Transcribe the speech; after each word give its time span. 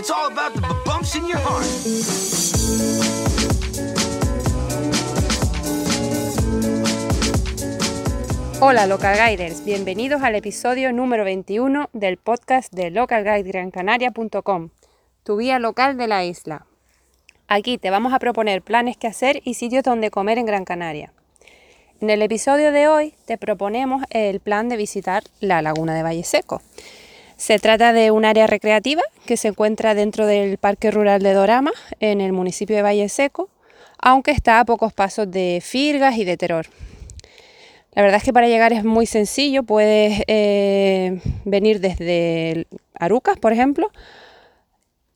It's 0.00 0.10
all 0.10 0.32
about 0.32 0.54
the 0.54 0.62
bumps 0.86 1.14
in 1.14 1.26
your 1.26 1.36
heart. 1.36 1.66
Hola 8.62 8.86
Local 8.86 9.14
Guiders, 9.14 9.62
bienvenidos 9.62 10.22
al 10.22 10.36
episodio 10.36 10.90
número 10.94 11.24
21 11.24 11.90
del 11.92 12.16
podcast 12.16 12.72
de 12.72 12.90
localguidegrancanaria.com, 12.90 14.70
tu 15.22 15.36
guía 15.36 15.58
local 15.58 15.98
de 15.98 16.06
la 16.06 16.24
isla. 16.24 16.64
Aquí 17.46 17.76
te 17.76 17.90
vamos 17.90 18.14
a 18.14 18.18
proponer 18.18 18.62
planes 18.62 18.96
que 18.96 19.06
hacer 19.06 19.42
y 19.44 19.52
sitios 19.52 19.84
donde 19.84 20.10
comer 20.10 20.38
en 20.38 20.46
Gran 20.46 20.64
Canaria. 20.64 21.12
En 22.00 22.08
el 22.08 22.22
episodio 22.22 22.72
de 22.72 22.88
hoy 22.88 23.12
te 23.26 23.36
proponemos 23.36 24.02
el 24.08 24.40
plan 24.40 24.70
de 24.70 24.78
visitar 24.78 25.24
la 25.40 25.60
laguna 25.60 25.94
de 25.94 26.02
Valle 26.02 26.24
Seco. 26.24 26.62
Se 27.40 27.58
trata 27.58 27.94
de 27.94 28.10
un 28.10 28.26
área 28.26 28.46
recreativa 28.46 29.02
que 29.30 29.36
se 29.36 29.46
encuentra 29.46 29.94
dentro 29.94 30.26
del 30.26 30.58
Parque 30.58 30.90
Rural 30.90 31.22
de 31.22 31.32
Dorama, 31.34 31.70
en 32.00 32.20
el 32.20 32.32
municipio 32.32 32.74
de 32.74 32.82
Valle 32.82 33.08
Seco, 33.08 33.48
aunque 34.00 34.32
está 34.32 34.58
a 34.58 34.64
pocos 34.64 34.92
pasos 34.92 35.30
de 35.30 35.60
Firgas 35.62 36.16
y 36.18 36.24
de 36.24 36.36
Teror. 36.36 36.66
La 37.92 38.02
verdad 38.02 38.16
es 38.16 38.24
que 38.24 38.32
para 38.32 38.48
llegar 38.48 38.72
es 38.72 38.82
muy 38.82 39.06
sencillo, 39.06 39.62
puedes 39.62 40.24
eh, 40.26 41.20
venir 41.44 41.78
desde 41.78 42.66
Arucas, 42.94 43.38
por 43.38 43.52
ejemplo, 43.52 43.92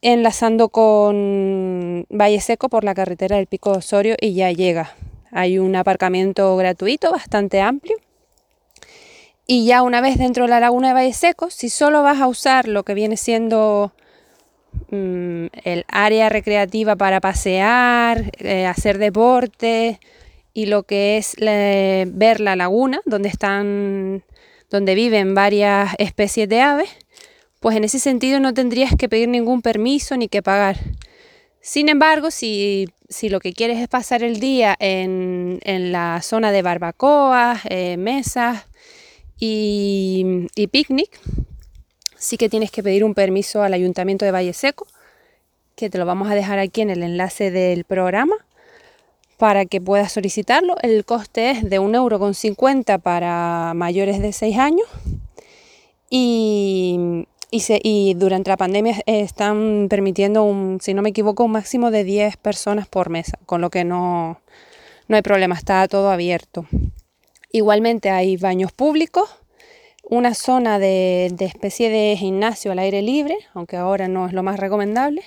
enlazando 0.00 0.68
con 0.68 2.06
Valle 2.08 2.40
Seco 2.40 2.68
por 2.68 2.84
la 2.84 2.94
carretera 2.94 3.38
del 3.38 3.48
Pico 3.48 3.72
Osorio 3.72 4.14
y 4.20 4.34
ya 4.34 4.52
llega. 4.52 4.94
Hay 5.32 5.58
un 5.58 5.74
aparcamiento 5.74 6.56
gratuito 6.56 7.10
bastante 7.10 7.60
amplio. 7.60 7.96
Y 9.44 9.66
ya 9.66 9.82
una 9.82 10.00
vez 10.00 10.18
dentro 10.18 10.44
de 10.44 10.50
la 10.50 10.60
laguna 10.60 10.88
de 10.88 10.94
Valle 10.94 11.12
Seco, 11.12 11.50
si 11.50 11.68
solo 11.68 12.04
vas 12.04 12.20
a 12.20 12.28
usar 12.28 12.68
lo 12.68 12.84
que 12.84 12.94
viene 12.94 13.16
siendo 13.16 13.92
mm, 14.90 15.46
el 15.64 15.84
área 15.88 16.28
recreativa 16.28 16.96
para 16.96 17.20
pasear, 17.20 18.32
eh, 18.38 18.66
hacer 18.66 18.98
deporte, 18.98 20.00
y 20.52 20.66
lo 20.66 20.84
que 20.84 21.18
es 21.18 21.34
ver 21.36 22.40
la 22.40 22.54
laguna 22.54 23.00
donde 23.04 23.28
están 23.28 24.22
donde 24.70 24.94
viven 24.94 25.34
varias 25.34 25.94
especies 25.98 26.48
de 26.48 26.60
aves, 26.60 26.90
pues 27.60 27.76
en 27.76 27.84
ese 27.84 27.98
sentido 27.98 28.40
no 28.40 28.54
tendrías 28.54 28.94
que 28.96 29.08
pedir 29.08 29.28
ningún 29.28 29.62
permiso 29.62 30.16
ni 30.16 30.28
que 30.28 30.42
pagar. 30.42 30.78
Sin 31.60 31.88
embargo, 31.88 32.30
si, 32.30 32.88
lo 33.22 33.40
que 33.40 33.52
quieres 33.52 33.78
es 33.78 33.88
pasar 33.88 34.22
el 34.22 34.40
día 34.40 34.76
en, 34.78 35.60
la 35.92 36.20
zona 36.22 36.52
de 36.52 36.62
barbacoas, 36.62 37.60
eh, 37.68 37.96
mesas 37.96 38.66
y, 39.38 40.46
y 40.56 40.66
picnic, 40.66 41.18
sí 42.24 42.38
que 42.38 42.48
tienes 42.48 42.70
que 42.70 42.82
pedir 42.82 43.04
un 43.04 43.14
permiso 43.14 43.62
al 43.62 43.74
Ayuntamiento 43.74 44.24
de 44.24 44.30
Valle 44.30 44.54
Seco, 44.54 44.86
que 45.76 45.90
te 45.90 45.98
lo 45.98 46.06
vamos 46.06 46.30
a 46.30 46.34
dejar 46.34 46.58
aquí 46.58 46.80
en 46.80 46.88
el 46.88 47.02
enlace 47.02 47.50
del 47.50 47.84
programa 47.84 48.34
para 49.36 49.66
que 49.66 49.80
puedas 49.80 50.12
solicitarlo. 50.12 50.76
El 50.80 51.04
coste 51.04 51.50
es 51.50 51.68
de 51.68 51.78
1,50€ 51.80 53.00
para 53.02 53.74
mayores 53.74 54.20
de 54.20 54.32
6 54.32 54.58
años 54.58 54.88
y, 56.08 57.26
durante 58.16 58.48
la 58.48 58.56
pandemia 58.56 59.02
están 59.04 59.88
permitiendo, 59.90 60.44
un, 60.44 60.78
si 60.80 60.94
no 60.94 61.02
me 61.02 61.10
equivoco, 61.10 61.44
un 61.44 61.52
máximo 61.52 61.90
de 61.90 62.04
10 62.04 62.38
personas 62.38 62.88
por 62.88 63.10
mesa, 63.10 63.38
con 63.44 63.60
lo 63.60 63.68
que 63.68 63.84
no, 63.84 64.40
no 65.08 65.16
hay 65.16 65.22
problema, 65.22 65.56
está 65.56 65.86
todo 65.88 66.10
abierto. 66.10 66.66
Igualmente 67.52 68.08
hay 68.10 68.38
baños 68.38 68.72
públicos, 68.72 69.28
una 70.14 70.34
zona 70.34 70.78
de, 70.78 71.34
especie 71.40 71.90
de 71.90 72.16
gimnasio 72.16 72.72
al 72.72 72.78
aire 72.78 73.02
libre, 73.02 73.36
aunque 73.52 73.76
ahora 73.76 74.08
no 74.08 74.26
es 74.26 74.32
lo 74.32 74.42
más 74.42 74.58
recomendable. 74.58 75.22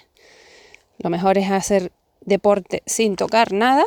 Lo 0.99 1.09
mejor 1.09 1.37
es 1.37 1.51
hacer 1.51 1.91
deporte 2.21 2.83
sin 2.85 3.15
tocar 3.15 3.53
nada. 3.53 3.83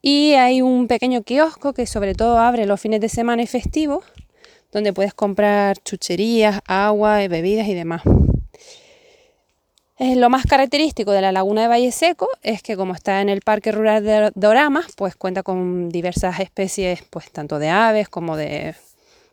Y 0.00 0.34
hay 0.34 0.62
un 0.62 0.86
pequeño 0.86 1.22
kiosco 1.22 1.72
que 1.72 1.86
sobre 1.86 2.14
todo 2.14 2.38
abre 2.38 2.66
los 2.66 2.80
fines 2.80 3.00
de 3.00 3.08
semana 3.08 3.42
y 3.42 3.46
festivos, 3.46 4.04
donde 4.72 4.92
puedes 4.92 5.14
comprar 5.14 5.78
chucherías, 5.78 6.60
agua, 6.66 7.26
bebidas 7.28 7.68
y 7.68 7.74
demás. 7.74 8.02
Eh, 9.96 10.16
lo 10.16 10.28
más 10.28 10.44
característico 10.44 11.12
de 11.12 11.20
la 11.20 11.30
laguna 11.30 11.62
de 11.62 11.68
Valle 11.68 11.92
Seco 11.92 12.28
es 12.42 12.62
que 12.62 12.76
como 12.76 12.94
está 12.94 13.20
en 13.20 13.28
el 13.28 13.42
Parque 13.42 13.70
Rural 13.70 14.02
de 14.02 14.32
Doramas, 14.34 14.86
pues 14.96 15.14
cuenta 15.14 15.44
con 15.44 15.88
diversas 15.88 16.40
especies, 16.40 17.02
pues 17.10 17.30
tanto 17.30 17.60
de 17.60 17.68
aves 17.68 18.08
como 18.08 18.36
de 18.36 18.74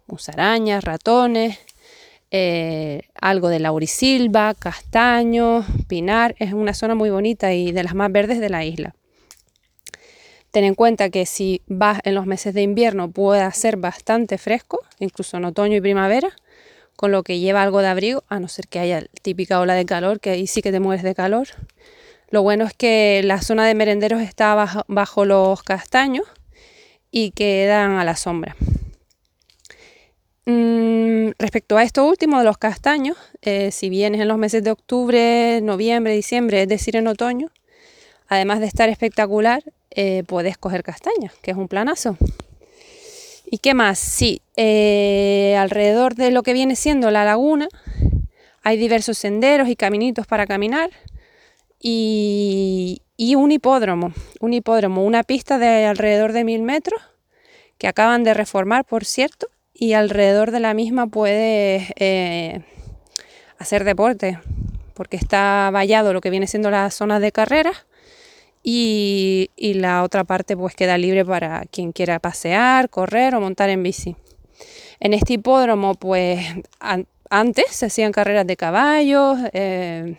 musarañas, 0.07 0.83
ratones, 0.83 1.59
eh, 2.31 3.01
algo 3.19 3.49
de 3.49 3.59
laurisilva, 3.59 4.53
castaño, 4.53 5.65
pinar. 5.87 6.35
Es 6.39 6.53
una 6.53 6.73
zona 6.73 6.95
muy 6.95 7.09
bonita 7.09 7.53
y 7.53 7.71
de 7.71 7.83
las 7.83 7.93
más 7.93 8.11
verdes 8.11 8.39
de 8.39 8.49
la 8.49 8.63
isla. 8.63 8.95
Ten 10.51 10.65
en 10.65 10.75
cuenta 10.75 11.09
que 11.09 11.25
si 11.25 11.61
vas 11.67 11.99
en 12.03 12.15
los 12.15 12.25
meses 12.25 12.53
de 12.53 12.61
invierno 12.61 13.09
puede 13.09 13.49
ser 13.51 13.77
bastante 13.77 14.37
fresco, 14.37 14.81
incluso 14.99 15.37
en 15.37 15.45
otoño 15.45 15.77
y 15.77 15.81
primavera, 15.81 16.29
con 16.97 17.11
lo 17.11 17.23
que 17.23 17.39
lleva 17.39 17.63
algo 17.63 17.81
de 17.81 17.87
abrigo, 17.87 18.23
a 18.27 18.39
no 18.39 18.47
ser 18.47 18.67
que 18.67 18.79
haya 18.79 19.05
típica 19.21 19.59
ola 19.59 19.75
de 19.75 19.85
calor, 19.85 20.19
que 20.19 20.31
ahí 20.31 20.47
sí 20.47 20.61
que 20.61 20.71
te 20.71 20.79
mueres 20.79 21.03
de 21.03 21.15
calor. 21.15 21.47
Lo 22.29 22.43
bueno 22.43 22.65
es 22.65 22.73
que 22.73 23.21
la 23.23 23.41
zona 23.41 23.65
de 23.65 23.75
merenderos 23.75 24.21
está 24.21 24.53
bajo, 24.55 24.83
bajo 24.87 25.25
los 25.25 25.63
castaños 25.63 26.25
y 27.11 27.31
quedan 27.31 27.91
a 27.91 28.03
la 28.05 28.15
sombra. 28.15 28.55
Mm, 30.45 31.31
respecto 31.37 31.77
a 31.77 31.83
esto 31.83 32.05
último 32.05 32.39
de 32.39 32.45
los 32.45 32.57
castaños, 32.57 33.17
eh, 33.41 33.71
si 33.71 33.89
vienes 33.89 34.21
en 34.21 34.27
los 34.27 34.37
meses 34.37 34.63
de 34.63 34.71
octubre, 34.71 35.61
noviembre, 35.61 36.13
diciembre, 36.13 36.63
es 36.63 36.67
decir, 36.67 36.95
en 36.95 37.07
otoño, 37.07 37.49
además 38.27 38.59
de 38.59 38.65
estar 38.65 38.89
espectacular, 38.89 39.63
eh, 39.91 40.23
puedes 40.25 40.57
coger 40.57 40.83
castañas, 40.83 41.33
que 41.41 41.51
es 41.51 41.57
un 41.57 41.67
planazo. 41.67 42.17
¿Y 43.45 43.59
qué 43.59 43.73
más? 43.73 43.99
Sí, 43.99 44.41
eh, 44.55 45.55
alrededor 45.59 46.15
de 46.15 46.31
lo 46.31 46.41
que 46.41 46.53
viene 46.53 46.75
siendo 46.75 47.11
la 47.11 47.25
laguna 47.25 47.67
hay 48.63 48.77
diversos 48.77 49.17
senderos 49.17 49.67
y 49.67 49.75
caminitos 49.75 50.27
para 50.27 50.45
caminar 50.45 50.91
y, 51.79 53.01
y 53.17 53.35
un 53.35 53.51
hipódromo, 53.51 54.13
un 54.39 54.53
hipódromo, 54.53 55.03
una 55.03 55.23
pista 55.23 55.57
de 55.57 55.85
alrededor 55.85 56.31
de 56.31 56.43
mil 56.43 56.61
metros 56.61 57.01
que 57.77 57.87
acaban 57.87 58.23
de 58.23 58.35
reformar, 58.35 58.85
por 58.85 59.03
cierto, 59.03 59.47
y 59.81 59.93
alrededor 59.93 60.51
de 60.51 60.59
la 60.59 60.75
misma 60.75 61.07
puedes 61.07 61.91
eh, 61.95 62.61
hacer 63.57 63.83
deporte, 63.83 64.39
porque 64.93 65.17
está 65.17 65.71
vallado 65.73 66.13
lo 66.13 66.21
que 66.21 66.29
viene 66.29 66.45
siendo 66.45 66.69
la 66.69 66.91
zona 66.91 67.19
de 67.19 67.31
carreras 67.31 67.87
y, 68.61 69.49
la 69.57 70.03
otra 70.03 70.23
parte 70.23 70.55
pues 70.55 70.75
queda 70.75 70.99
libre 70.99 71.25
para 71.25 71.65
quien 71.71 71.93
quiera 71.93 72.19
pasear, 72.19 72.91
correr 72.91 73.33
o 73.33 73.41
montar 73.41 73.71
en 73.71 73.81
bici. 73.81 74.15
En 74.99 75.15
este 75.15 75.33
hipódromo 75.33 75.95
pues 75.95 76.45
antes 77.31 77.65
se 77.71 77.87
hacían 77.87 78.11
carreras 78.11 78.45
de 78.45 78.57
caballos, 78.57 79.39
eh, 79.51 80.15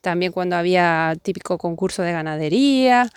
también 0.00 0.32
cuando 0.32 0.56
había 0.56 1.14
típico 1.20 1.58
concurso 1.58 2.00
de 2.00 2.12
ganadería 2.12 3.10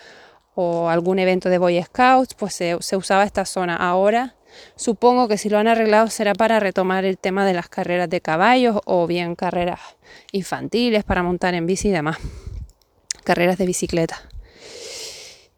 o 0.54 0.90
algún 0.90 1.20
evento 1.20 1.48
de 1.48 1.60
Boy 1.60 1.82
Scouts, 1.82 2.34
pues 2.34 2.56
se 2.56 2.98
usaba 2.98 3.24
esta 3.24 3.46
zona. 3.46 3.78
Ahora 3.78 4.36
Supongo 4.76 5.28
que 5.28 5.38
si 5.38 5.50
lo 5.50 5.58
han 5.58 5.68
arreglado 5.68 6.08
será 6.08 6.34
para 6.34 6.60
retomar 6.60 7.06
el 7.06 7.18
tema 7.18 7.46
de 7.46 7.54
las 7.54 7.70
carreras 7.70 8.10
de 8.10 8.22
caballos 8.22 8.80
o 8.86 9.08
bien 9.08 9.36
carreras 9.36 9.80
infantiles 10.32 11.04
para 11.04 11.24
montar 11.24 11.54
en 11.54 11.66
bici 11.66 11.90
y 11.90 11.92
demás. 11.92 12.18
Carreras 13.24 13.58
de 13.58 13.66
bicicleta. 13.66 14.22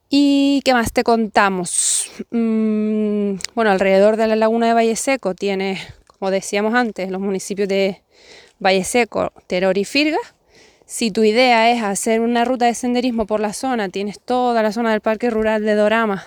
¿Y 0.09 0.61
qué 0.63 0.73
más 0.73 0.93
te 0.93 1.03
contamos? 1.03 2.11
Mm, 2.29 3.35
bueno, 3.55 3.71
alrededor 3.71 4.15
de 4.15 4.27
la 4.27 4.35
laguna 4.35 4.67
de 4.67 4.73
Valle 4.73 4.95
Seco 4.95 5.33
tiene, 5.33 5.81
como 6.19 6.29
decíamos 6.29 6.75
antes, 6.75 7.09
los 7.09 7.19
municipios 7.19 7.67
de 7.67 8.03
Valle 8.59 8.83
Seco, 8.83 9.33
Teror 9.47 9.77
y 9.77 9.85
Firga. 9.85 10.19
Si 10.85 11.09
tu 11.09 11.23
idea 11.23 11.71
es 11.71 11.81
hacer 11.81 12.21
una 12.21 12.45
ruta 12.45 12.65
de 12.65 12.75
senderismo 12.75 13.25
por 13.25 13.39
la 13.39 13.53
zona, 13.53 13.89
tienes 13.89 14.19
toda 14.19 14.61
la 14.61 14.71
zona 14.71 14.91
del 14.91 15.01
Parque 15.01 15.31
Rural 15.31 15.63
de 15.65 15.73
Dorama 15.73 16.25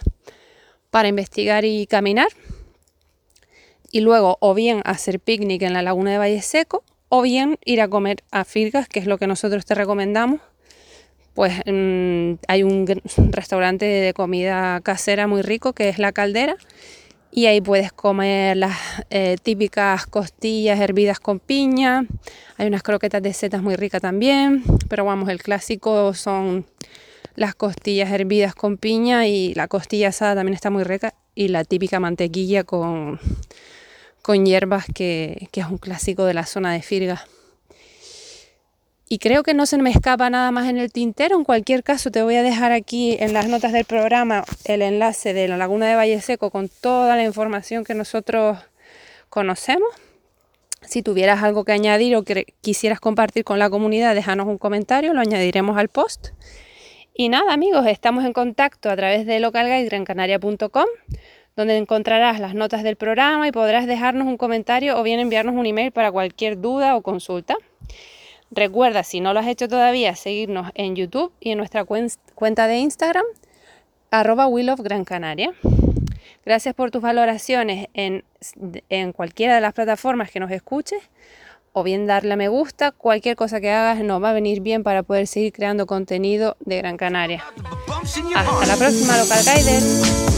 para 0.90 1.08
investigar 1.08 1.64
y 1.64 1.86
caminar 1.86 2.28
y 3.96 4.00
luego 4.00 4.36
o 4.40 4.52
bien 4.52 4.82
hacer 4.84 5.20
picnic 5.20 5.62
en 5.62 5.72
la 5.72 5.80
laguna 5.80 6.10
de 6.10 6.18
Valle 6.18 6.42
Seco 6.42 6.84
o 7.08 7.22
bien 7.22 7.56
ir 7.64 7.80
a 7.80 7.88
comer 7.88 8.22
a 8.30 8.44
Firgas, 8.44 8.88
que 8.88 9.00
es 9.00 9.06
lo 9.06 9.16
que 9.16 9.26
nosotros 9.26 9.64
te 9.64 9.74
recomendamos. 9.74 10.42
Pues 11.32 11.54
mm, 11.64 12.32
hay 12.46 12.62
un 12.62 12.84
restaurante 13.30 13.86
de 13.86 14.12
comida 14.12 14.82
casera 14.82 15.26
muy 15.26 15.40
rico 15.40 15.72
que 15.72 15.88
es 15.88 15.98
La 15.98 16.12
Caldera 16.12 16.56
y 17.30 17.46
ahí 17.46 17.62
puedes 17.62 17.90
comer 17.90 18.58
las 18.58 18.76
eh, 19.08 19.38
típicas 19.42 20.06
costillas 20.06 20.78
hervidas 20.78 21.18
con 21.18 21.38
piña. 21.38 22.04
Hay 22.58 22.66
unas 22.66 22.82
croquetas 22.82 23.22
de 23.22 23.32
setas 23.32 23.62
muy 23.62 23.76
ricas 23.76 24.02
también, 24.02 24.62
pero 24.90 25.06
vamos, 25.06 25.30
el 25.30 25.42
clásico 25.42 26.12
son 26.12 26.66
las 27.34 27.54
costillas 27.54 28.10
hervidas 28.10 28.54
con 28.54 28.76
piña 28.76 29.26
y 29.26 29.54
la 29.54 29.68
costilla 29.68 30.08
asada 30.08 30.34
también 30.34 30.54
está 30.54 30.68
muy 30.68 30.84
rica 30.84 31.14
y 31.34 31.48
la 31.48 31.64
típica 31.64 31.98
mantequilla 31.98 32.64
con 32.64 33.18
con 34.26 34.44
hierbas 34.44 34.86
que, 34.92 35.48
es 35.52 35.66
un 35.66 35.78
clásico 35.78 36.24
de 36.24 36.34
la 36.34 36.46
zona 36.46 36.72
de 36.72 36.82
Firga. 36.82 37.28
y 39.08 39.18
creo 39.18 39.44
que 39.44 39.54
no 39.54 39.66
se 39.66 39.78
me 39.78 39.88
escapa 39.88 40.28
nada 40.30 40.50
más 40.50 40.68
en 40.68 40.78
el 40.78 40.90
tintero. 40.90 41.36
En 41.36 41.44
cualquier 41.44 41.84
caso, 41.84 42.10
te 42.10 42.24
voy 42.24 42.34
a 42.34 42.42
dejar 42.42 42.72
aquí 42.72 43.16
en 43.20 43.32
las 43.32 43.46
notas 43.46 43.72
del 43.72 43.84
programa 43.84 44.42
el 44.64 44.82
enlace 44.82 45.32
de 45.32 45.46
la 45.46 45.56
Laguna 45.56 45.86
de 45.86 45.94
Valle 45.94 46.20
Seco 46.20 46.50
con 46.50 46.68
toda 46.68 47.14
la 47.14 47.22
información 47.22 47.84
que 47.84 47.94
nosotros 47.94 48.58
conocemos. 49.28 49.90
Si 50.82 51.02
tuvieras 51.02 51.44
algo 51.44 51.64
que 51.64 51.70
añadir 51.70 52.16
o 52.16 52.24
que 52.24 52.46
quisieras 52.62 52.98
compartir 52.98 53.44
con 53.44 53.60
la 53.60 53.70
comunidad, 53.70 54.16
déjanos 54.16 54.48
un 54.48 54.58
comentario, 54.58 55.14
lo 55.14 55.20
añadiremos 55.20 55.78
al 55.78 55.88
post. 55.88 56.30
Y 57.14 57.28
nada, 57.28 57.52
amigos, 57.52 57.86
estamos 57.86 58.24
en 58.24 58.32
contacto 58.32 58.90
a 58.90 58.96
través 58.96 59.24
de 59.24 59.38
localguidegrancanaria.com, 59.38 60.86
donde 61.56 61.76
encontrarás 61.78 62.38
las 62.38 62.54
notas 62.54 62.82
del 62.82 62.96
programa 62.96 63.48
y 63.48 63.52
podrás 63.52 63.86
dejarnos 63.86 64.26
un 64.26 64.36
comentario 64.36 64.98
o 64.98 65.02
bien 65.02 65.20
enviarnos 65.20 65.54
un 65.54 65.66
email 65.66 65.90
para 65.90 66.12
cualquier 66.12 66.60
duda 66.60 66.94
o 66.96 67.02
consulta. 67.02 67.56
Recuerda, 68.50 69.02
si 69.02 69.20
no 69.20 69.32
lo 69.32 69.40
has 69.40 69.48
hecho 69.48 69.66
todavía, 69.66 70.14
seguirnos 70.14 70.70
en 70.74 70.94
YouTube 70.94 71.32
y 71.40 71.50
en 71.50 71.58
nuestra 71.58 71.84
cuenta 71.84 72.66
de 72.68 72.78
Instagram, 72.78 73.24
arroba 74.10 74.46
Gran 74.78 75.04
Canaria. 75.04 75.52
Gracias 76.44 76.74
por 76.74 76.90
tus 76.90 77.02
valoraciones 77.02 77.88
en, 77.94 78.22
en 78.88 79.12
cualquiera 79.12 79.56
de 79.56 79.60
las 79.60 79.72
plataformas 79.72 80.30
que 80.30 80.38
nos 80.38 80.50
escuches 80.52 81.02
o 81.72 81.82
bien 81.82 82.06
darle 82.06 82.34
a 82.34 82.36
me 82.36 82.48
gusta. 82.48 82.92
Cualquier 82.92 83.34
cosa 83.34 83.60
que 83.60 83.70
hagas 83.70 83.98
nos 84.04 84.22
va 84.22 84.30
a 84.30 84.32
venir 84.32 84.60
bien 84.60 84.82
para 84.82 85.02
poder 85.02 85.26
seguir 85.26 85.52
creando 85.52 85.86
contenido 85.86 86.56
de 86.60 86.76
Gran 86.78 86.96
Canaria. 86.96 87.44
Hasta 88.34 88.66
la 88.66 88.76
próxima, 88.76 89.16
Local 89.18 89.42
Guider. 89.44 90.35